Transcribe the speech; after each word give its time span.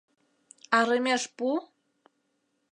Арымеш 0.77 1.23
пу! 1.37 1.47